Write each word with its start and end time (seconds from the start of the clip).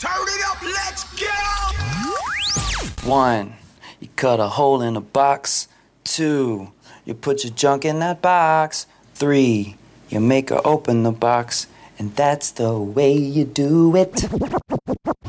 Turn 0.00 0.10
it 0.28 0.44
up, 0.46 0.62
let's 0.62 1.04
go! 1.18 3.08
One, 3.08 3.54
you 4.00 4.08
cut 4.16 4.38
a 4.38 4.48
hole 4.48 4.80
in 4.80 4.96
a 4.96 5.00
box. 5.00 5.66
Two, 6.04 6.70
you 7.04 7.14
put 7.14 7.42
your 7.44 7.52
junk 7.52 7.84
in 7.84 7.98
that 7.98 8.22
box. 8.22 8.86
Three, 9.14 9.76
you 10.08 10.20
make 10.20 10.50
her 10.50 10.60
open 10.64 11.02
the 11.02 11.10
box. 11.12 11.66
And 11.98 12.14
that's 12.14 12.52
the 12.52 12.78
way 12.78 13.12
you 13.16 13.44
do 13.44 13.96
it. 13.96 14.20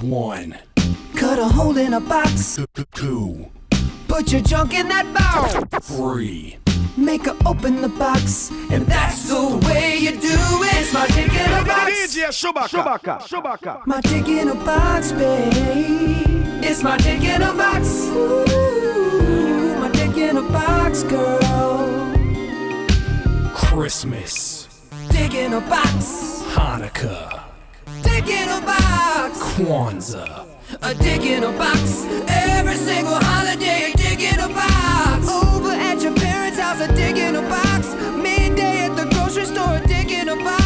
One, 0.01 0.57
Cut 1.15 1.39
a 1.39 1.45
hole 1.45 1.77
in 1.77 1.93
a 1.93 1.99
box. 1.99 2.59
two, 2.93 3.49
Put 4.07 4.31
your 4.31 4.41
junk 4.41 4.73
in 4.73 4.87
that 4.89 5.11
box. 5.13 5.87
three. 5.87 6.57
Make 6.99 7.25
her 7.25 7.35
open 7.45 7.81
the 7.81 7.87
box. 7.89 8.51
And 8.69 8.85
that's 8.85 9.29
the 9.29 9.57
way 9.67 9.97
you 9.97 10.11
do 10.11 10.17
it. 10.21 10.81
It's 10.81 10.93
my 10.93 11.07
dick 11.07 11.33
in 11.33 11.51
a 11.51 11.63
box. 11.65 11.91
DJ 11.91 12.27
Shubaka. 12.29 13.19
Shubaka. 13.21 13.85
My 13.87 14.01
dick 14.01 14.27
in 14.27 14.49
a 14.49 14.55
box, 14.55 15.11
babe. 15.13 15.53
It's 16.61 16.83
my 16.83 16.97
dick 16.97 17.23
in 17.23 17.41
a 17.41 17.53
box. 17.53 18.05
Ooh, 18.07 19.79
my 19.79 19.89
dick 19.91 20.17
in 20.17 20.37
a 20.37 20.41
box, 20.41 21.03
girl. 21.03 21.87
Christmas, 23.53 24.67
Dick 25.09 25.33
in 25.33 25.53
a 25.53 25.61
box. 25.61 26.43
Hanukkah, 26.53 27.43
Dick 28.03 28.27
in 28.27 28.49
a 28.49 28.61
box. 28.61 29.39
Kwanzaa, 29.55 30.45
A 30.81 30.93
dick 30.95 31.21
in 31.23 31.43
a 31.43 31.51
box. 31.53 32.03
Every 32.27 32.75
single 32.75 33.15
holiday, 33.15 33.91
a 33.93 33.97
dick 33.97 34.19
in 34.33 34.39
a 34.39 34.49
box. 34.49 34.68
Dick 36.99 37.17
in 37.17 37.35
a 37.35 37.41
box. 37.41 37.95
Midday 38.23 38.85
at 38.85 38.95
the 38.97 39.05
grocery 39.13 39.45
store, 39.45 39.79
dick 39.87 40.11
in 40.11 40.27
a 40.29 40.35
box. 40.35 40.58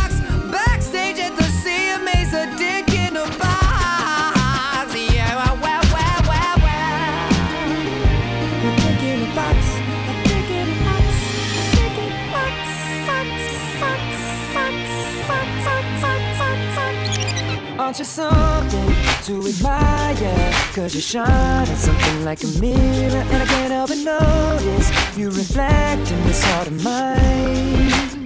Aren't 17.93 17.99
you 17.99 18.05
something 18.05 18.95
to 19.25 19.47
admire? 19.49 20.53
Cause 20.73 20.95
you 20.95 21.01
shine 21.01 21.27
at 21.27 21.77
something 21.77 22.25
like 22.25 22.43
a 22.43 22.47
mirror, 22.59 23.21
and 23.21 23.43
I 23.43 23.45
can't 23.45 23.71
help 23.71 23.89
but 23.89 23.99
notice 23.99 25.15
you 25.15 25.27
reflect 25.29 26.11
in 26.11 26.23
this 26.23 26.43
heart 26.43 26.69
of 26.69 26.83
mine. 26.83 28.25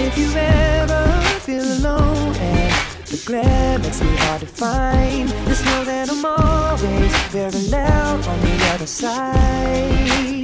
If 0.00 0.16
you 0.16 0.32
ever 0.34 1.22
feel 1.40 1.62
alone 1.62 2.34
and 2.36 2.72
the 3.04 3.22
glare 3.26 3.78
makes 3.80 4.00
me 4.00 4.16
hard 4.16 4.40
to 4.40 4.46
find, 4.46 5.28
just 5.28 5.66
know 5.66 5.84
that 5.84 6.08
I'm 6.10 6.24
always 6.24 7.14
very 7.32 7.68
loud 7.68 8.26
on 8.26 8.40
the 8.40 8.70
other 8.72 8.86
side. 8.86 10.41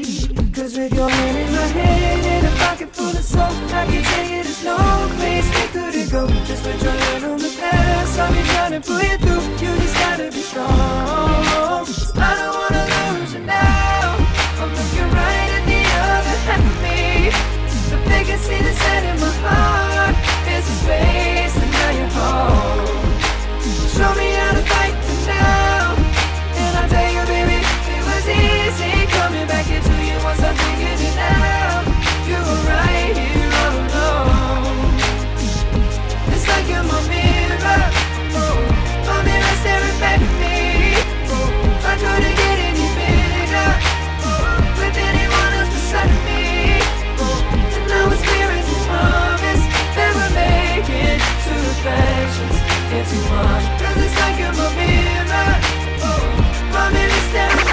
Cause 0.59 0.77
with 0.77 0.93
your 0.93 1.09
hand 1.09 1.39
in 1.39 1.53
my 1.53 1.67
hand 1.69 2.27
and 2.27 2.47
a 2.49 2.51
pocket 2.59 2.91
full 2.91 3.11
of 3.11 3.23
soap, 3.23 3.53
I 3.73 3.87
can 3.87 4.03
tell 4.03 4.25
you 4.25 4.43
there's 4.43 4.65
no 4.65 4.77
place 5.15 5.47
we 5.55 5.69
couldn't 5.71 6.11
go. 6.11 6.27
Just 6.47 6.65
put 6.65 6.83
your 6.83 6.91
hand 6.91 7.25
on 7.27 7.39
the 7.39 7.57
past, 7.61 8.19
I'll 8.19 8.33
be 8.33 8.43
trying 8.43 8.73
to 8.73 8.81
pull 8.81 9.01
you 9.01 9.19
through. 9.19 9.41
You 9.63 9.71
just 9.79 9.95
gotta 9.95 10.33
be 10.33 10.41
strong. 10.41 10.67
I 10.67 12.35
don't 12.43 12.57
wanna 12.59 12.85
lose 12.91 13.35
you 13.35 13.41
now. 13.47 14.19
I'm 14.59 14.71
looking 14.75 15.09
right 15.15 15.51
at 15.59 15.65
the 15.71 15.83
other 16.11 16.37
half 16.51 16.59
of 16.59 16.77
me. 16.83 17.31
The 17.91 17.99
vacancy 18.11 18.59
that's 18.59 18.79
set 18.83 19.05
in 19.05 19.21
my 19.21 19.31
heart 19.47 20.17
is 20.51 20.67
a 20.67 20.75
space, 20.83 21.55
and 21.55 21.71
now 21.71 21.91
you're 21.91 22.11
home. 22.19 22.98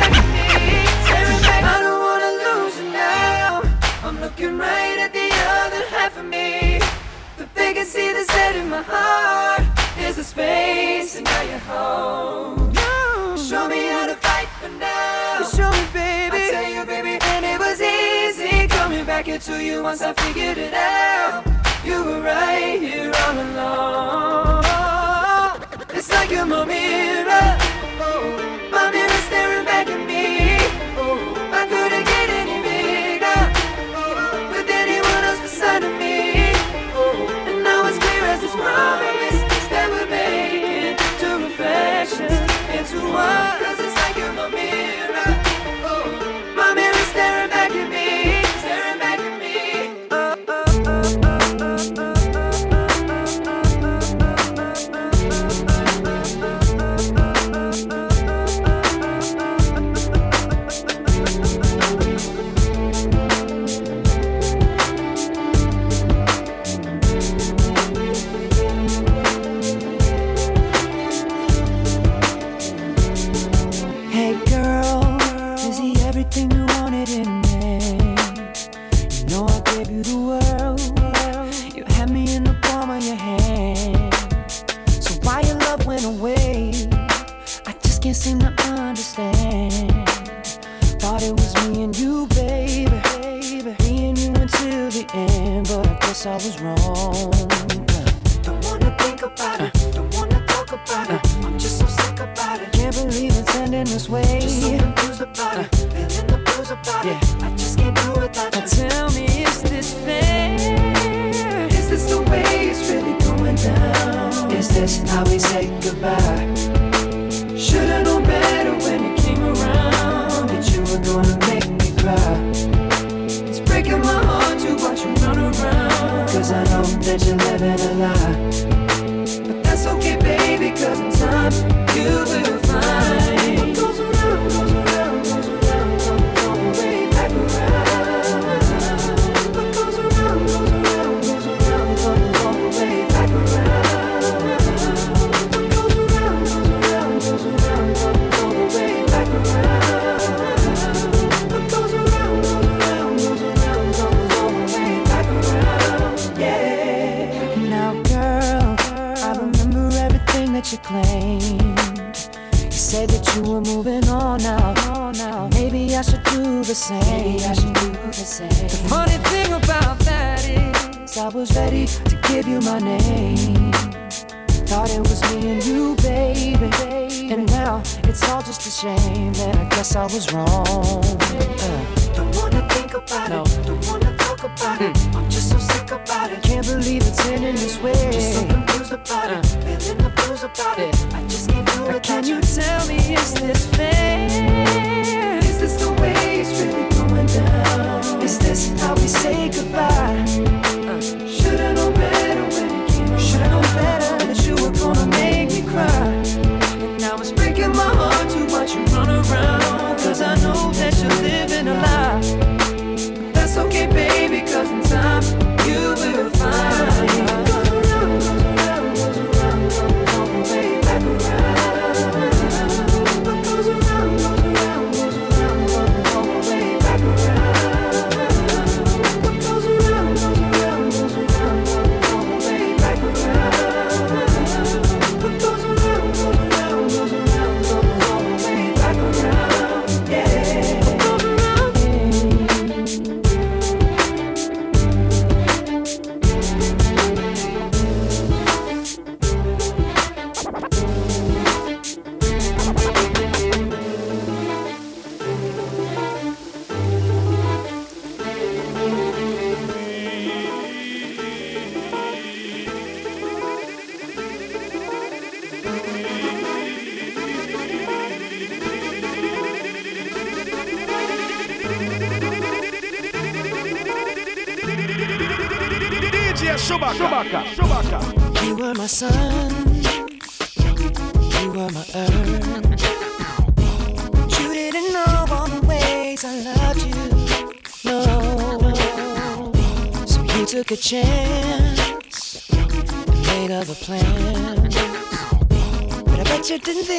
At 0.06 0.26
me 0.36 0.48
Staring 1.06 1.42
back 1.42 1.64
I 1.64 1.78
don't 1.86 2.02
want 2.08 2.22
to 2.26 2.32
lose 2.46 2.76
you 2.80 2.92
now 2.92 3.62
I'm 4.04 4.20
looking 4.22 4.58
right 4.58 4.98
at 5.00 5.12
the 5.14 5.30
other 5.66 5.84
half 5.90 6.16
of 6.18 6.26
me. 6.26 6.80
The 7.38 7.48
vacancy 7.56 8.14
that's 8.14 8.32
set 8.32 8.56
in 8.56 8.70
my 8.70 8.84
heart 8.84 9.64
is 9.98 10.20
a 10.20 10.24
space, 10.24 11.16
and 11.16 11.26
now 11.26 11.42
you're 11.42 11.58
home. 11.58 12.74
Show 13.36 13.68
me 13.68 13.88
how 13.88 14.06
to 14.06 14.16
fight 14.16 14.48
for 14.62 14.70
now. 14.70 15.42
Show 15.50 15.72
me, 15.72 15.86
baby. 15.92 16.38
I 16.38 16.50
tell 16.52 16.72
you, 16.72 16.86
baby, 16.86 17.18
and 17.20 17.46
it 17.46 17.60
was 17.60 17.82
easy 17.82 18.68
coming 18.68 19.06
back 19.06 19.28
into 19.28 19.64
you 19.64 19.82
once 19.82 20.02
I 20.02 20.14
figured 20.14 20.60
it 20.60 20.76
out. 20.76 21.44
You 21.84 22.04
were 22.04 22.22
right 22.22 22.80
here 22.80 23.12
all 23.26 23.40
along. 23.40 24.65
Like 26.16 26.32
my 26.48 26.64
mirror. 26.66 27.58
Oh, 28.00 28.70
my 28.72 28.90
mirror 28.90 29.22
staring 29.28 29.66
back 29.66 29.88
at 29.88 30.08
me. 30.08 30.15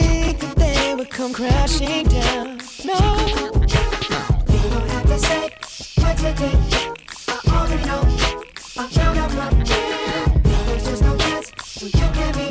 think 0.01 0.41
that 0.41 0.57
they 0.57 0.95
would 0.95 1.11
come 1.11 1.33
crashing 1.33 2.07
down. 2.09 2.59
No, 2.85 2.99
they 4.47 4.69
don't 4.71 4.91
have 4.91 5.07
to 5.07 5.19
say 5.19 5.51
what 6.01 6.17
to 6.19 6.33
do. 6.43 6.51
I 7.29 7.41
already 7.57 7.85
know. 7.87 8.03
I'm 8.79 8.89
down 8.91 9.19
up 9.19 9.31
from 9.31 9.65
There's 10.85 11.03
no 11.03 11.17
chance 11.17 11.83
you 11.83 11.91
can 11.91 12.33
be. 12.35 12.49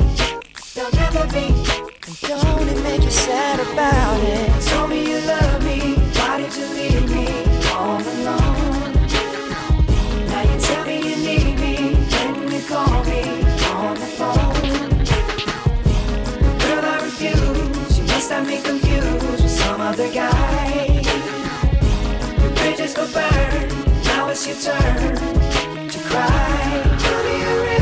There'll 0.74 0.92
never 0.92 1.26
be. 1.32 1.46
And 2.06 2.16
don't 2.20 2.68
it 2.68 2.82
make 2.82 3.02
you 3.02 3.10
sad 3.10 3.60
about 3.60 4.20
it? 4.22 4.62
Tell 4.62 4.86
me 4.88 5.10
you 5.10 5.20
love 5.20 5.64
me. 5.64 5.95
Another 19.86 20.12
guy. 20.12 21.00
The 22.42 22.52
bridges 22.56 22.92
go 22.92 23.06
burn. 23.12 23.68
Now 24.02 24.28
it's 24.30 24.44
your 24.44 24.56
turn 24.56 25.14
to 25.88 25.98
cry. 26.00 26.82
To 26.98 27.10
be 27.22 27.75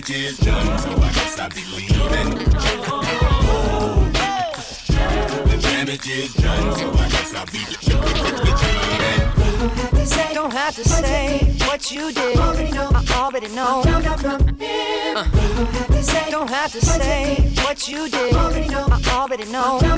message 0.00 0.36
so 0.36 0.52
I 0.52 1.10
guess 1.12 1.38
I 1.38 1.48
be 1.48 1.64
leaving. 1.74 2.30
The 5.48 5.58
damage 5.60 6.08
is 6.08 6.34
done, 6.34 6.76
so 6.76 6.90
I 6.92 7.08
guess 7.08 7.34
I 7.34 7.44
be 7.46 7.58
leaving. 7.58 8.04
Don't 10.34 10.52
have 10.52 10.74
to 10.76 10.84
say 10.88 11.38
what 11.66 11.90
you 11.90 12.12
did. 12.12 12.38
I 12.38 12.40
already 13.16 13.48
know. 13.48 13.82
Uh. 13.84 15.24
Don't 16.30 16.50
have 16.50 16.72
to 16.72 16.80
say 16.80 17.52
what 17.64 17.88
you 17.88 18.08
did. 18.08 18.34
I 18.34 18.36
already 19.10 19.44
know. 19.50 19.78
Uh. 19.82 19.90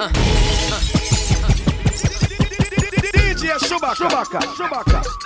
Uh. 0.00 0.10
DJ 3.14 3.58
Shubaka. 3.58 3.94
Shubaka. 3.94 4.40
Shubaka. 4.56 5.25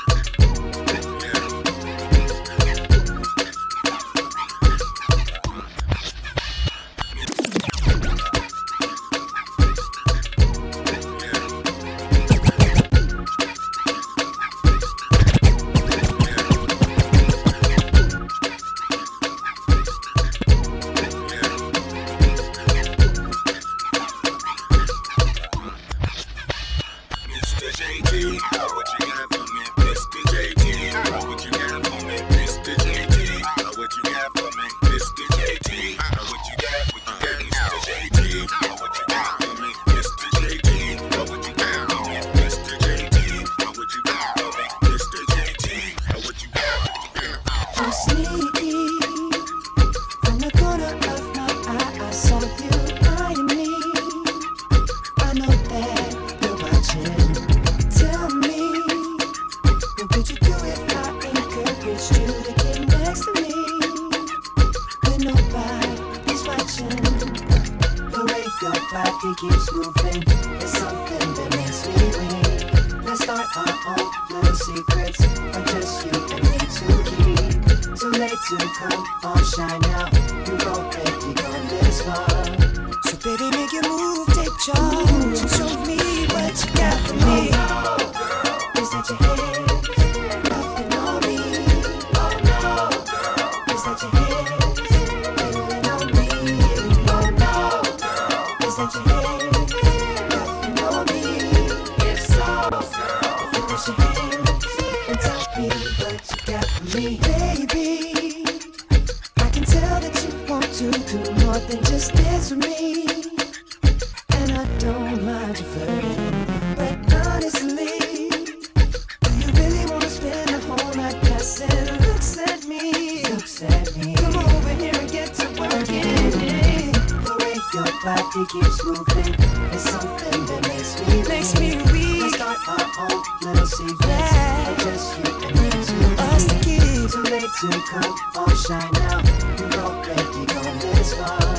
home, 132.96 133.22
little 133.42 133.66
secrets. 133.66 134.06
Yeah. 134.06 134.76
Just 134.78 135.18
you 135.18 135.24
and 135.46 135.54
me 135.60 135.70
too. 135.70 136.22
Us 136.22 136.46
to 136.46 136.54
keep. 136.64 136.80
Too 137.10 137.22
late 137.22 137.50
to 137.60 137.68
come 137.90 138.14
or 138.38 138.54
shine 138.54 138.96
out. 139.10 139.24
You 139.58 139.66
already 139.80 140.46
gone 140.46 140.78
this 140.78 141.14
far. 141.14 141.56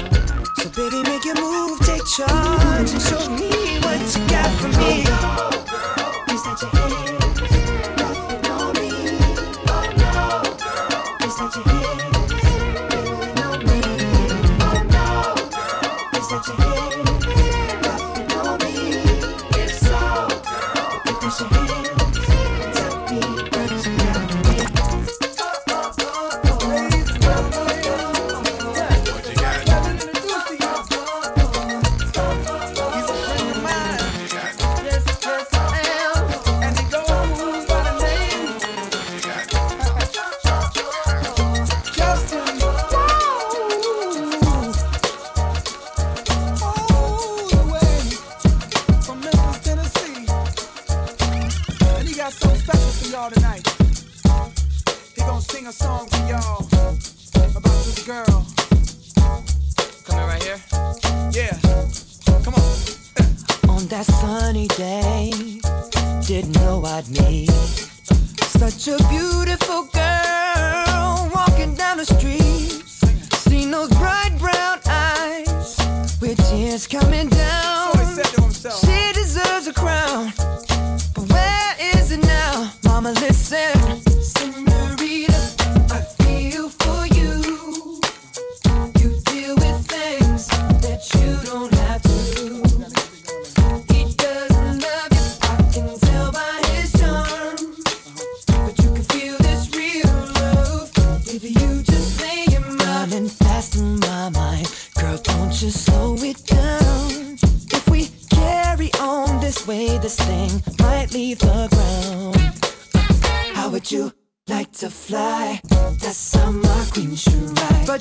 So 0.55 0.69
baby, 0.75 1.03
make 1.03 1.25
your 1.25 1.35
move, 1.35 1.79
take 1.79 2.05
charge. 2.05 2.60
know 66.61 66.85
I'd 66.85 67.09
need 67.09 67.49
such 68.61 68.87
a 68.87 68.97
beautiful 69.09 69.83
girl 69.85 71.29
walking 71.33 71.73
down 71.75 71.97
the 71.97 72.05
street. 72.05 72.83
Seen 73.47 73.71
those 73.71 73.89
bright 73.89 74.33
brown 74.39 74.79
eyes 74.85 75.77
with 76.21 76.37
tears 76.49 76.85
coming 76.87 77.29
down. 77.29 77.93
She 78.85 78.99
deserves 79.13 79.67
a 79.67 79.73
crown, 79.73 80.31
but 81.15 81.25
where 81.33 81.75
is 81.95 82.11
it 82.11 82.21
now, 82.21 82.71
Mama? 82.85 83.11
Listen. 83.13 83.80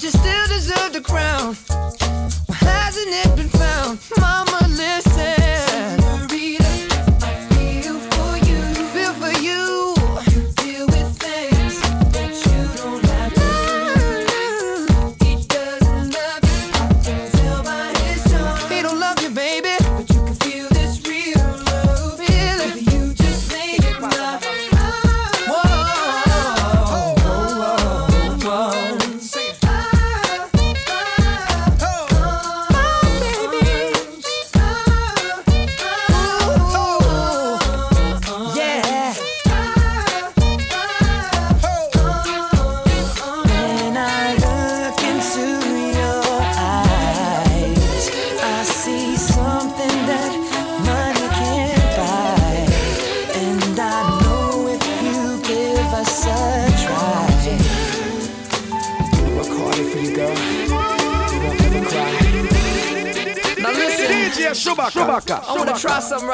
but 0.00 0.04
you 0.04 0.10
still 0.18 0.46
deserve 0.46 0.92
the 0.94 1.00
crown. 1.02 1.69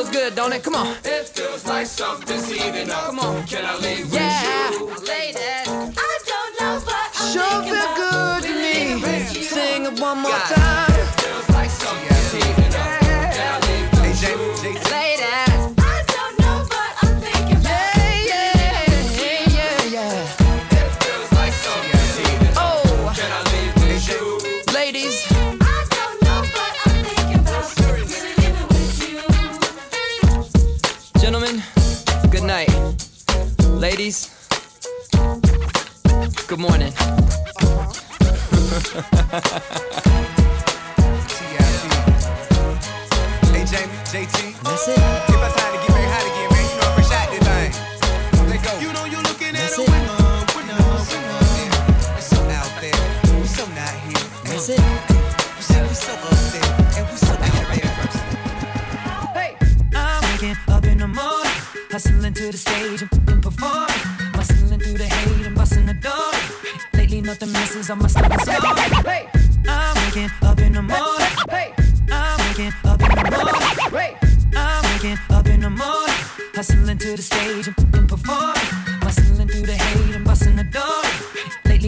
feels 0.00 0.16
good, 0.16 0.34
don't 0.34 0.52
it? 0.52 0.62
Come 0.62 0.74
on. 0.74 0.96
It 1.04 1.26
feels 1.28 1.66
like 1.66 1.86
something's 1.86 2.50
heating 2.50 2.90
up. 2.90 3.06
Come 3.06 3.18
on. 3.20 3.46
Can 3.46 3.64
I 3.64 3.76
leave 3.76 4.12
yeah. 4.12 4.70
with 4.70 4.80
you? 4.80 5.06
Ladies. 5.06 5.36
I 5.36 6.18
don't 6.26 6.60
know, 6.60 6.82
but 6.84 6.94
I 6.94 7.30
sure 7.32 7.62
feel 7.64 7.94
good 7.96 8.42
to 8.44 9.02
me. 9.02 9.42
Sing 9.42 9.84
it 9.84 10.00
one 10.00 10.18
more 10.18 10.30
God. 10.30 10.54
time. 10.54 10.89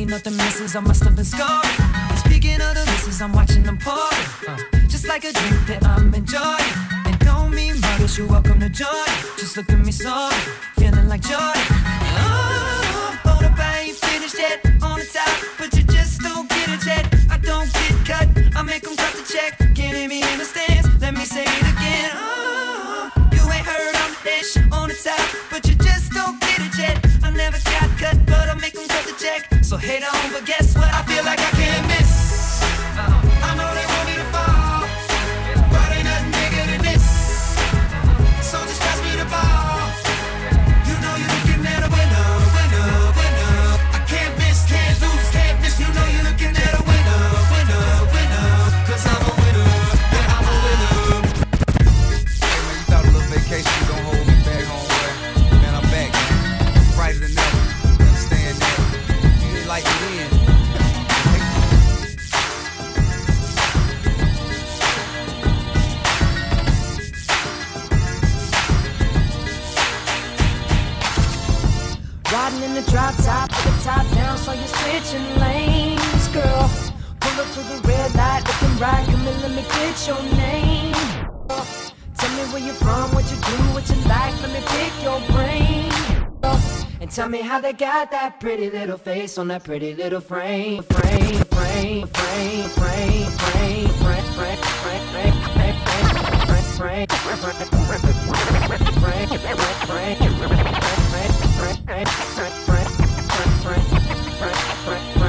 Lately, 0.02 0.14
nothing 0.14 0.36
misses 0.36 0.74
I 0.74 0.80
must 0.80 1.04
have 1.04 1.14
been 1.14 1.24
scoring. 1.24 1.78
Speaking 2.16 2.60
of 2.60 2.74
the 2.74 2.82
misses, 2.86 3.22
I'm 3.22 3.32
watching 3.32 3.62
them. 3.62 3.78
Uh, 3.86 4.56
just 4.88 5.06
like 5.06 5.22
a 5.22 5.32
drink 5.32 5.66
that 5.68 5.86
I'm 5.86 6.12
enjoying. 6.12 6.74
And 7.06 7.16
don't 7.20 7.54
mean 7.54 7.80
muggers, 7.80 8.18
you're 8.18 8.26
welcome 8.26 8.58
to 8.58 8.68
join. 8.68 9.12
Just 9.38 9.56
look 9.56 9.70
at 9.70 9.78
me 9.78 9.92
sorry, 9.92 10.34
feeling 10.76 11.08
like 11.08 11.22
joy. 11.22 11.54
Oh, 12.18 13.16
hold 13.22 13.44
up, 13.44 13.56
I 13.56 13.84
ain't 13.86 13.96
finished 13.96 14.38
yet. 14.38 14.64
On 14.82 14.98
the 14.98 15.06
top, 15.06 15.38
but 15.56 15.72
you 15.76 15.84
just 15.84 16.20
don't 16.20 16.48
get 16.48 16.68
it 16.68 16.84
yet. 16.84 17.06
I 17.30 17.38
don't 17.38 17.72
get 17.72 17.94
cut, 18.04 18.28
I 18.56 18.62
make 18.62 18.82
them 18.82 18.96
cut 18.96 19.14
the 19.14 19.22
check. 19.22 19.56
Can't 19.76 19.96
hear 19.96 20.08
me 20.08 20.22
in 20.22 20.38
the 20.38 20.44
stands, 20.44 20.88
let 21.00 21.14
me 21.14 21.24
say 21.24 21.44
it 21.44 21.71
So 29.72 29.78
hate 29.78 30.04
on, 30.04 30.32
but 30.34 30.44
guess 30.44 30.74
what? 30.74 30.92
I 30.92 31.02
feel 31.04 31.24
like 31.24 31.40
I 31.40 31.51
to 77.52 77.60
the 77.60 77.86
red 77.86 78.14
light, 78.14 78.42
looking 78.46 78.78
right, 78.78 79.04
come 79.06 79.26
and 79.28 79.42
let 79.42 79.50
me 79.50 79.62
get 79.62 80.06
your 80.08 80.22
name. 80.40 80.94
Tell 82.16 82.30
me 82.36 82.44
where 82.50 82.62
you're 82.62 82.74
from, 82.74 83.12
what 83.14 83.30
you 83.30 83.36
do, 83.36 83.56
what 83.74 83.86
you 83.90 83.96
like, 84.08 84.32
let 84.40 84.52
me 84.56 84.62
pick 84.68 84.92
your 85.02 85.20
brain. 85.32 85.92
And 87.02 87.10
tell 87.10 87.28
me 87.28 87.42
how 87.42 87.60
they 87.60 87.74
got 87.74 88.10
that 88.10 88.40
pretty 88.40 88.70
little 88.70 88.96
face 88.96 89.36
on 89.36 89.48
that 89.48 89.64
pretty 89.64 89.94
little 89.94 90.20
frame, 90.20 90.82
frame, 90.82 91.44
frame, 91.44 92.06
frame, 92.06 92.68
frame, 92.68 93.28
frame, 93.28 93.88
frame, 94.00 94.28
frame, 94.40 94.62
frame, 94.80 95.02
frame, 95.12 95.36
frame, 95.52 95.76
frame, 95.76 96.16
frame, 96.78 97.06
frame, 97.06 97.06
frame, 97.06 97.36
frame, 104.02 104.58
frame, 104.84 105.21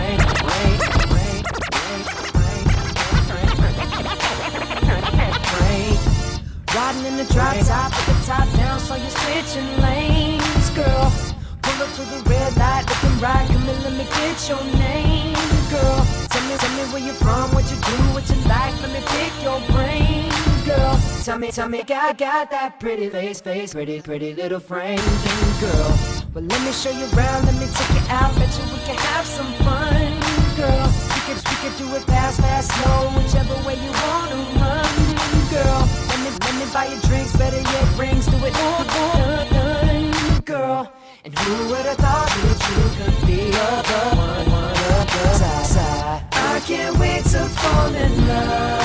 Riding 6.75 7.05
in 7.05 7.17
the 7.17 7.25
drop 7.31 7.55
top 7.67 7.91
with 7.93 8.07
the 8.07 8.25
top 8.25 8.51
down, 8.57 8.79
so 8.79 8.95
you're 8.95 9.07
switching 9.11 9.79
lanes, 9.79 10.69
girl. 10.71 11.13
Pull 11.61 11.83
up 11.85 11.93
to 11.93 12.01
the 12.01 12.27
red 12.27 12.57
light, 12.57 12.83
looking 12.89 13.19
right, 13.21 13.45
come 13.45 13.69
and 13.69 13.83
let 13.83 13.93
me 13.93 14.05
get 14.09 14.49
your 14.49 14.63
name, 14.81 15.37
girl. 15.69 16.01
Tell 16.33 16.41
me, 16.49 16.57
tell 16.57 16.73
me 16.73 16.83
where 16.91 17.03
you're 17.05 17.13
from, 17.13 17.53
what 17.53 17.69
you 17.69 17.77
do, 17.77 17.97
what 18.17 18.27
you 18.27 18.41
like, 18.49 18.73
let 18.81 18.89
me 18.89 19.01
pick 19.05 19.31
your 19.43 19.61
brain, 19.69 20.31
girl. 20.65 20.99
Tell 21.23 21.37
me, 21.37 21.51
tell 21.51 21.69
me, 21.69 21.83
got 21.83 22.17
got 22.17 22.49
that 22.49 22.79
pretty 22.79 23.07
face, 23.07 23.39
face, 23.39 23.73
pretty, 23.73 24.01
pretty 24.01 24.33
little 24.33 24.59
frame, 24.59 24.97
girl. 25.61 25.93
Well, 26.33 26.43
let 26.43 26.61
me 26.65 26.71
show 26.71 26.89
you 26.89 27.05
around, 27.13 27.45
let 27.45 27.53
me 27.53 27.67
take 27.69 27.93
you 27.93 28.03
out, 28.09 28.33
bet 28.33 28.49
you 28.49 28.65
we 28.73 28.79
can 28.81 28.97
have 29.13 29.27
some 29.27 29.53
fun, 29.61 30.09
girl. 30.57 30.89
We 31.13 31.19
could, 31.29 31.37
we 31.37 31.55
could 31.61 31.77
do 31.77 31.85
it 31.93 32.01
fast, 32.09 32.41
fast, 32.41 32.73
slow, 32.73 33.13
whichever 33.13 33.53
way 33.61 33.77
you 33.77 33.91
wanna 33.93 34.41
run, 34.57 34.89
girl. 35.53 36.12
Buy 36.71 36.85
you 36.85 36.99
drinks, 37.01 37.35
better 37.35 37.59
yet, 37.59 37.97
rings, 37.99 38.25
do 38.25 38.37
it 38.45 38.55
all, 38.55 38.83
done, 38.85 39.47
done, 39.51 40.39
girl. 40.41 40.91
And 41.25 41.37
who 41.37 41.69
would 41.69 41.85
have 41.85 41.97
thought 41.97 42.29
that 42.29 42.59
you 42.69 42.81
could 42.97 43.27
be 43.27 43.51
the 43.51 43.59
one, 44.15 44.47
of 44.47 45.07
the. 45.13 46.23
I 46.31 46.59
can't 46.65 46.97
wait 46.97 47.25
to 47.25 47.39
fall 47.59 47.93
in 47.93 48.27
love 48.27 48.81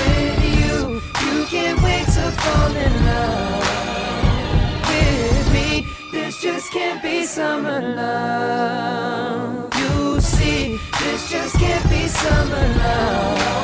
with 0.00 0.44
you. 0.58 1.00
You 1.24 1.46
can't 1.46 1.80
wait 1.82 2.06
to 2.06 2.30
fall 2.42 2.76
in 2.76 3.06
love 3.06 3.64
with 4.88 5.52
me. 5.52 5.86
This 6.12 6.40
just 6.42 6.72
can't 6.72 7.02
be 7.02 7.24
summer 7.24 7.80
love. 7.80 9.72
You 9.78 10.20
see, 10.20 10.78
this 11.00 11.30
just 11.30 11.56
can't 11.56 11.88
be 11.88 12.08
summer 12.08 12.68
love. 12.78 13.59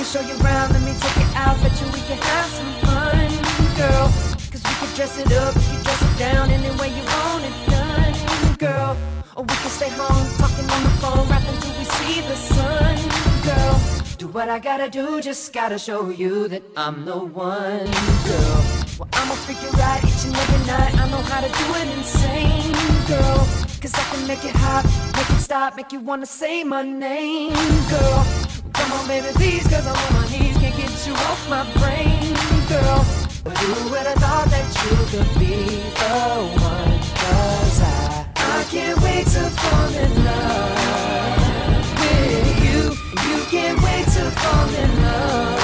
Me 0.00 0.06
show 0.06 0.20
you 0.22 0.34
around, 0.40 0.72
let 0.72 0.80
me 0.80 0.94
take 0.98 1.18
it 1.24 1.36
out, 1.36 1.60
bet 1.60 1.78
you 1.78 1.86
we 1.92 2.00
can 2.08 2.16
have 2.16 2.50
some 2.58 2.72
fun, 2.84 3.28
girl. 3.76 4.06
Cause 4.50 4.62
we 4.64 4.72
can 4.80 4.90
dress 4.96 5.18
it 5.18 5.30
up, 5.32 5.54
we 5.54 5.60
can 5.60 5.82
dress 5.84 6.02
it 6.08 6.18
down 6.18 6.50
any 6.50 6.72
way 6.80 6.88
you 6.88 7.04
want 7.12 7.44
it 7.44 7.56
done, 7.68 8.56
girl. 8.56 8.96
Or 9.36 9.42
we 9.44 9.54
can 9.62 9.70
stay 9.78 9.90
home, 9.90 10.26
talking 10.38 10.68
on 10.74 10.82
the 10.84 10.94
phone, 11.02 11.28
rapping 11.28 11.58
till 11.60 11.76
we 11.78 11.84
see 11.84 12.20
the 12.22 12.36
sun, 12.36 12.96
girl. 13.44 13.74
Do 14.16 14.28
what 14.28 14.48
I 14.48 14.58
gotta 14.58 14.88
do, 14.88 15.20
just 15.20 15.52
gotta 15.52 15.78
show 15.78 16.08
you 16.08 16.48
that 16.48 16.62
I'm 16.78 17.04
the 17.04 17.18
one, 17.18 17.90
girl. 18.30 18.58
Well, 18.98 19.08
I'ma 19.12 19.34
figure 19.48 19.74
out 19.82 20.02
each 20.02 20.24
and 20.24 20.34
every 20.34 20.66
night, 20.66 20.94
I 20.98 21.10
know 21.10 21.22
how 21.30 21.42
to 21.42 21.50
do 21.60 21.66
it 21.80 21.88
insane, 21.98 22.72
girl. 23.06 23.40
Cause 23.82 23.94
I 23.94 24.04
can 24.14 24.26
make 24.26 24.44
it 24.46 24.56
hot, 24.56 24.84
make 25.14 25.28
it 25.28 25.42
stop, 25.42 25.76
make 25.76 25.92
you 25.92 26.00
wanna 26.00 26.26
say 26.26 26.64
my 26.64 26.82
name, 26.82 27.52
girl. 27.90 28.49
Come 28.90 29.02
on, 29.02 29.06
baby, 29.06 29.28
please, 29.34 29.62
cause 29.68 29.86
I'm 29.86 29.94
on 29.94 30.12
my 30.14 30.28
knees, 30.32 30.56
can't 30.58 30.76
get 30.76 31.06
you 31.06 31.14
off 31.14 31.48
my 31.48 31.62
brain, 31.78 32.34
girl. 32.66 33.06
But 33.44 33.56
who 33.58 33.90
would 33.90 34.04
have 34.04 34.18
thought 34.18 34.48
that 34.50 34.66
you 34.82 34.96
could 35.12 35.30
be 35.38 35.78
the 35.94 36.10
one? 36.58 36.98
Cause 37.22 37.80
I, 37.82 38.26
I 38.34 38.64
can't 38.68 39.00
wait 39.00 39.28
to 39.28 39.48
fall 39.62 39.94
in 39.94 40.24
love 40.24 41.86
with 42.00 42.50
you. 42.66 42.80
You 43.30 43.38
can't 43.46 43.78
wait 43.80 44.06
to 44.06 44.28
fall 44.42 44.68
in 44.74 44.90
love 45.06 45.62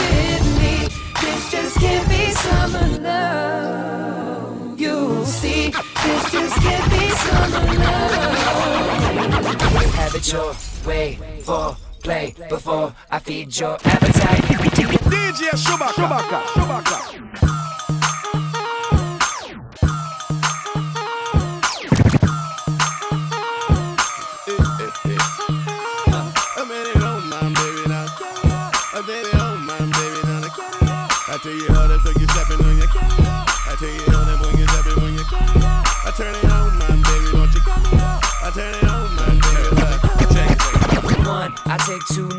with 0.00 0.46
me. 0.56 0.88
This 1.20 1.50
just 1.50 1.76
can't 1.76 2.08
be 2.08 2.32
summer 2.32 2.88
love. 3.02 4.80
You 4.80 5.26
see, 5.26 5.72
this 5.72 6.30
just 6.32 6.56
can't 6.56 6.90
be 6.90 7.10
summer 7.20 7.64
love. 7.84 8.48
Have 9.92 10.14
it 10.14 10.32
your 10.32 10.54
way 10.86 11.18
for 11.42 11.76
play 12.00 12.34
before 12.48 12.94
I 13.10 13.18
feed 13.18 13.58
your 13.58 13.74
appetite. 13.84 14.42
DJ 15.10 15.50
Shubaka, 15.54 15.92
Shubaka, 15.92 16.42
Shubaka. 16.54 17.28
I 31.30 31.40
tell 31.40 31.52
you 31.52 31.68
how 31.68 31.86
to 31.86 31.98
take 32.04 32.18
you 32.20 32.26
stepping 32.26 32.66
on 32.66 32.76
your 32.78 32.86
camera. 32.88 33.44
I 33.46 33.76
tell 33.78 33.88
you 33.88 34.07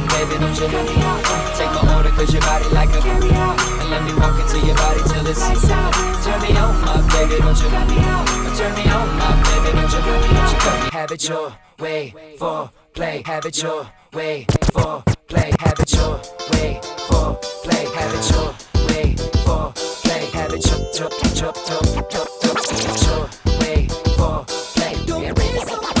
my 0.00 0.08
baby, 0.08 0.38
don't 0.40 0.56
you 0.58 0.66
cut 0.68 0.84
me 0.88 1.02
out. 1.02 1.20
Take 1.56 1.72
my 1.76 1.96
order 1.96 2.10
cause 2.10 2.32
your 2.32 2.42
body 2.42 2.68
like 2.74 2.90
a 2.90 3.00
carry 3.00 3.32
out. 3.32 3.60
And 3.80 3.90
let 3.90 4.02
me 4.04 4.12
walk 4.14 4.38
into 4.40 4.58
your 4.66 4.76
body 4.76 5.00
till 5.08 5.26
it's 5.26 5.40
lights 5.40 5.70
out. 5.70 5.92
Turn 6.24 6.40
me 6.42 6.56
on, 6.56 6.80
my 6.82 7.00
baby, 7.12 7.36
don't 7.42 7.60
you 7.60 7.68
cut 7.68 7.88
me 7.88 7.98
out. 7.98 8.26
Turn 8.56 8.72
me 8.74 8.84
on, 8.90 9.08
my 9.18 9.30
baby, 9.48 9.70
don't 9.76 9.92
you 9.92 10.00
cut 10.00 10.20
me 10.20 10.36
out. 10.36 10.50
You 10.52 10.58
cut 10.58 10.84
me. 10.84 10.90
Have 10.98 11.10
it 11.12 11.28
your 11.28 11.52
way 11.78 12.14
for 12.38 12.70
play. 12.94 13.22
Have 13.26 13.46
it 13.46 13.62
your 13.62 13.86
way 14.12 14.46
for 14.72 15.02
play. 15.28 15.52
Have 15.60 15.80
it 15.80 15.92
your 15.92 16.20
way 16.52 16.80
for 17.08 17.38
play. 17.64 17.84
Have 17.94 18.14
it 18.14 18.30
your 18.30 18.54
way 18.88 19.16
for 19.44 19.72
play. 20.02 20.24
Have 20.32 20.52
it 20.52 20.66
your 20.66 20.80
your 20.98 21.10
your 21.38 21.52
your 21.70 21.84
your 22.12 22.26
your 23.06 23.54
way 23.60 23.88
for 24.16 24.40
play. 24.64 24.94
Don't 25.06 25.34
be 25.34 25.58
so 25.60 25.99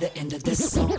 the 0.00 0.16
end 0.16 0.32
of 0.32 0.42
this 0.42 0.72
song. 0.72 0.98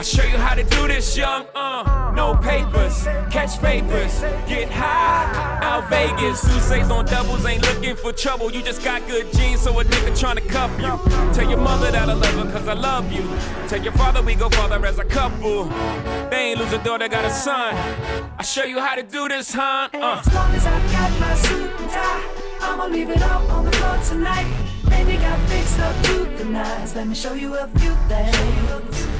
I 0.00 0.02
show 0.02 0.24
you 0.24 0.38
how 0.38 0.54
to 0.54 0.64
do 0.64 0.88
this, 0.88 1.14
young. 1.14 1.44
Uh, 1.54 2.10
no 2.16 2.34
papers, 2.34 3.04
catch 3.30 3.60
papers, 3.60 4.20
get 4.48 4.70
high. 4.70 5.60
Out 5.60 5.90
Vegas, 5.90 6.40
Sousa's 6.40 6.90
on 6.90 7.04
doubles, 7.04 7.44
ain't 7.44 7.60
looking 7.66 7.94
for 7.94 8.10
trouble. 8.10 8.50
You 8.50 8.62
just 8.62 8.82
got 8.82 9.06
good 9.06 9.30
genes, 9.34 9.60
so 9.60 9.78
a 9.78 9.84
nigga 9.84 10.12
tryna 10.18 10.48
cuff 10.48 10.70
you. 10.80 11.34
Tell 11.34 11.46
your 11.46 11.58
mother 11.58 11.90
that 11.90 12.08
I 12.08 12.14
love 12.14 12.32
her, 12.32 12.50
cause 12.50 12.66
I 12.66 12.72
love 12.72 13.12
you. 13.12 13.28
Tell 13.68 13.82
your 13.82 13.92
father 13.92 14.22
we 14.22 14.34
go 14.34 14.48
farther 14.48 14.82
as 14.86 14.98
a 14.98 15.04
couple. 15.04 15.64
They 16.30 16.52
ain't 16.52 16.60
lose 16.60 16.72
a 16.72 16.82
daughter, 16.82 17.06
got 17.06 17.26
a 17.26 17.30
son. 17.30 17.74
I 18.38 18.42
show 18.42 18.64
you 18.64 18.80
how 18.80 18.94
to 18.94 19.02
do 19.02 19.28
this, 19.28 19.52
huh? 19.52 19.90
Uh. 19.92 20.22
As 20.24 20.32
long 20.32 20.50
as 20.54 20.64
I 20.64 20.80
got 20.92 21.20
my 21.20 21.34
suit 21.34 21.70
and 21.78 21.90
tie, 21.90 22.24
I'ma 22.62 22.86
leave 22.86 23.10
it 23.10 23.20
all 23.20 23.50
on 23.50 23.66
the 23.66 23.72
floor 23.72 23.98
tonight. 24.08 24.50
And 24.92 25.06
you 25.10 25.18
got 25.18 25.38
fixed 25.50 25.78
up 25.78 25.94
to 26.04 26.24
the 26.38 26.46
nines. 26.46 26.96
Let 26.96 27.06
me 27.06 27.14
show 27.14 27.34
you 27.34 27.54
a 27.54 27.68
few 27.68 27.94
things. 28.08 29.19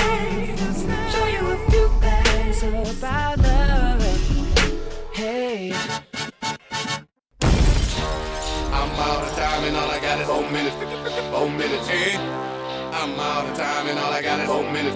I'm 13.01 13.19
out 13.19 13.47
of 13.49 13.57
time 13.57 13.87
and 13.87 13.97
all 13.97 14.13
I 14.13 14.21
got 14.21 14.41
is 14.41 14.45
four 14.45 14.61
minutes. 14.71 14.95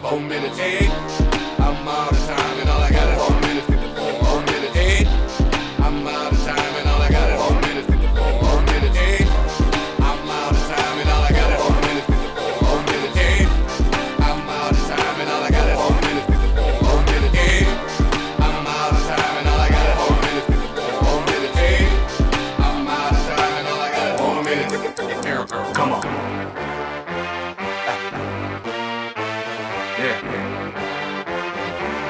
Four 0.00 0.20
minutes, 0.20 0.58
eh? 0.58 0.88
I'm 1.58 1.86
out 1.86 2.11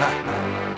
ha, 0.02 0.08
ha. 0.66 0.71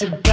Yes. 0.00 0.31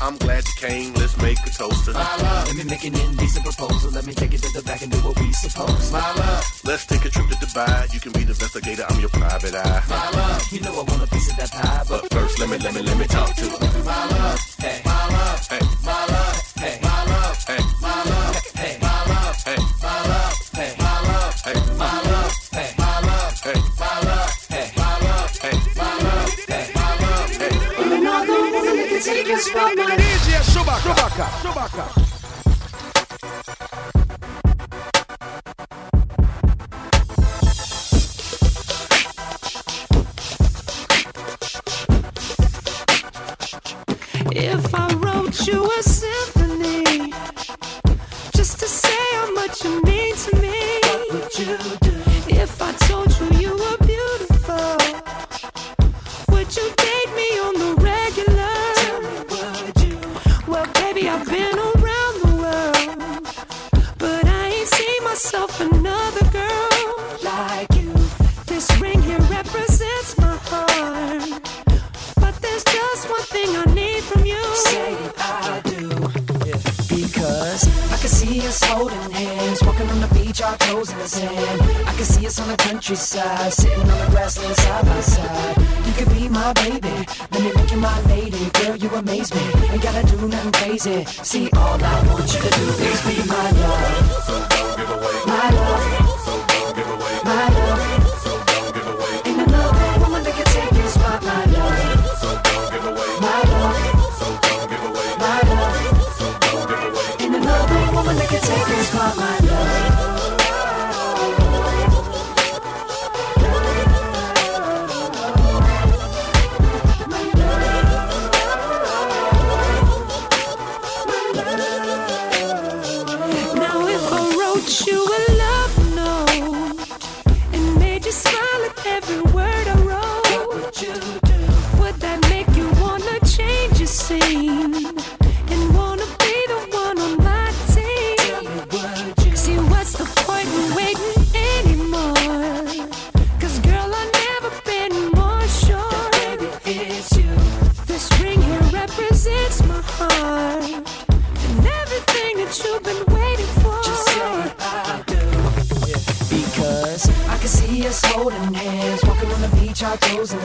I'm 0.00 0.16
glad 0.16 0.46
you 0.48 0.54
came. 0.56 0.94
Let's 0.94 1.16
make 1.18 1.38
a 1.46 1.50
toast 1.50 1.84
to 1.84 1.92
my 1.92 2.00
love. 2.00 2.46
Let 2.48 2.56
me 2.56 2.64
make 2.64 2.84
an 2.84 2.94
indecent 2.94 3.44
proposal. 3.44 3.90
Let 3.90 4.06
me 4.06 4.14
take 4.14 4.32
it 4.32 4.42
to 4.42 4.52
the 4.52 4.62
back 4.62 4.82
and 4.82 4.90
do 4.90 4.98
what 4.98 5.18
we 5.20 5.30
suppose. 5.32 5.92
My 5.92 5.98
love. 6.14 6.44
Let's 6.64 6.86
take 6.86 7.04
a 7.04 7.10
trip 7.10 7.28
to 7.28 7.36
Dubai. 7.36 7.92
You 7.92 8.00
can 8.00 8.12
be 8.12 8.24
the 8.24 8.32
investigator. 8.32 8.84
I'm 8.88 8.98
your 9.00 9.10
private 9.10 9.54
eye. 9.54 9.82
My 9.88 10.10
love. 10.10 10.52
You 10.52 10.60
know 10.60 10.72
I 10.72 10.82
want 10.88 11.02
a 11.02 11.06
piece 11.06 11.30
of 11.30 11.36
that 11.36 11.52
pie, 11.52 11.84
but 11.88 12.10
first 12.12 12.38
let 12.38 12.48
me 12.48 12.58
let 12.58 12.74
me 12.74 12.82
let 12.82 12.96
me 12.96 13.06
talk 13.06 13.34
to 13.36 13.44
her. 13.44 13.84
My 13.84 14.06
love. 14.06 14.38
Hey. 14.58 14.89
Chewbacca. 30.90 31.30
Chewbacca. 31.40 31.99
our 80.50 80.58
toes 80.58 80.90
in 80.90 80.98
the 80.98 81.06
sand. 81.06 81.62
I 81.86 81.92
can 81.94 82.04
see 82.04 82.26
us 82.26 82.40
on 82.40 82.48
the 82.48 82.56
countryside, 82.56 83.52
sitting 83.52 83.78
on 83.78 83.98
the 83.98 84.10
grassland 84.10 84.56
side 84.56 84.84
by 84.84 85.00
side. 85.00 85.56
You 85.86 85.92
could 85.92 86.10
be 86.14 86.28
my 86.28 86.52
baby, 86.54 86.96
let 87.30 87.40
me 87.42 87.52
make 87.54 87.70
you 87.70 87.78
my 87.78 88.00
lady. 88.06 88.50
Girl, 88.58 88.76
you 88.76 88.88
amaze 88.90 89.32
me. 89.32 89.44
Ain't 89.70 89.82
gotta 89.82 90.04
do 90.06 90.28
nothing 90.28 90.52
crazy. 90.52 91.04
See, 91.04 91.50
all 91.56 91.78
I 91.82 92.06
want 92.06 92.26
you 92.34 92.40
to 92.40 92.50
do 92.58 92.66
is 92.88 93.00
be 93.06 93.16
my 93.28 93.50
love. 93.62 95.26
My 95.26 95.50
love. 95.50 95.99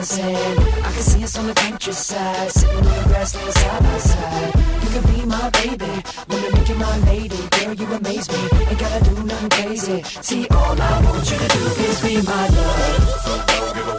dancing. 0.06 0.36
I 0.84 0.92
can 0.92 1.02
see 1.02 1.24
us 1.24 1.38
on 1.38 1.46
the 1.46 1.54
countryside, 1.54 2.36
side, 2.36 2.50
sitting 2.52 2.76
on 2.76 2.84
the 2.84 3.08
grass 3.08 3.34
laying 3.34 3.52
side 3.52 3.82
by 3.82 3.98
side. 3.98 4.54
You 4.82 4.88
can 4.94 5.14
be 5.14 5.26
my 5.26 5.50
baby, 5.50 6.02
wanna 6.28 6.50
make 6.52 6.68
you 6.68 6.74
my 6.76 6.98
lady. 7.10 7.36
Girl, 7.50 7.74
you 7.74 7.86
amaze 7.94 8.30
me, 8.30 8.38
ain't 8.68 8.78
gotta 8.78 9.04
do 9.04 9.22
nothing 9.24 9.50
crazy. 9.50 10.02
See, 10.22 10.46
all 10.48 10.80
I 10.80 11.00
want 11.04 11.30
you 11.30 11.38
to 11.38 11.48
do 11.48 11.64
is 11.88 12.00
be 12.02 12.22
my 12.22 12.48
love. 12.48 13.20
So 13.24 13.44
don't 13.46 13.74
give 13.74 13.88
up. 13.88 13.95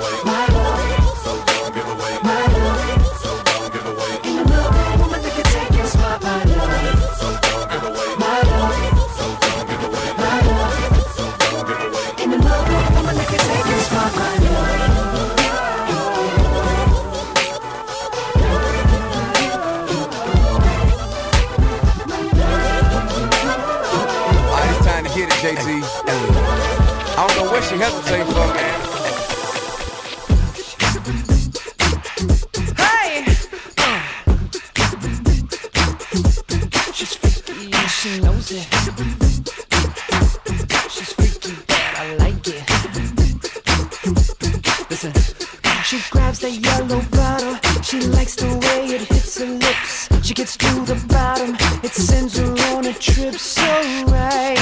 She 47.84 48.02
likes 48.02 48.36
the 48.36 48.48
way 48.48 48.96
it 48.96 49.02
hits 49.02 49.40
her 49.40 49.46
lips. 49.46 50.10
She 50.22 50.34
gets 50.34 50.58
to 50.58 50.68
the 50.86 50.96
bottom, 51.08 51.56
it 51.84 51.94
sends 51.94 52.38
her 52.38 52.52
on 52.76 52.86
a 52.86 52.94
trip 52.94 53.36
so 53.36 53.64
right. 54.08 54.58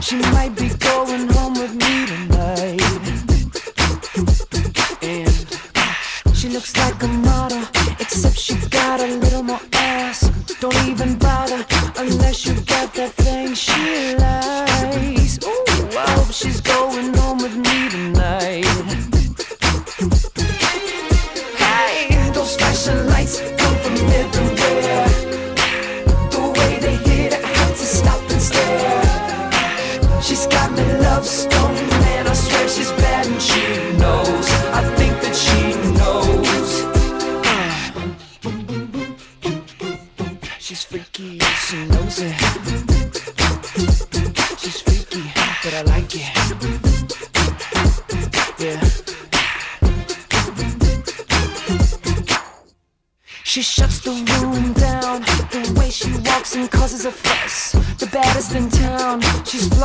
She 0.00 0.16
might 0.32 0.54
be 0.54 0.68
going 0.68 1.28
home 1.28 1.54
with 1.54 1.74
me. 1.74 2.03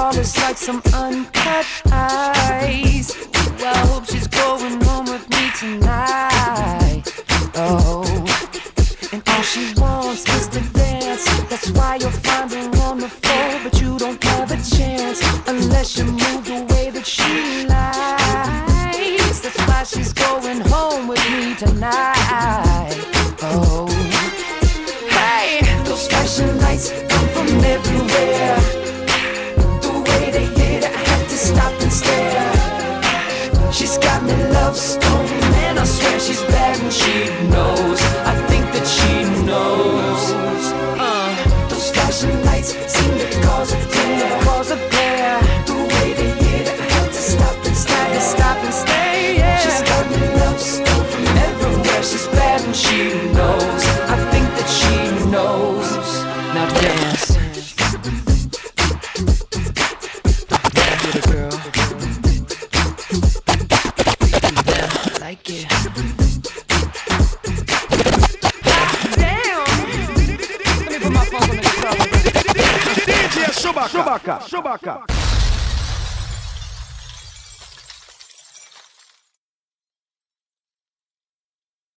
It's 0.02 0.38
like 0.42 0.58
some 0.58 0.82
uncut. 0.94 1.66
I 1.88 2.39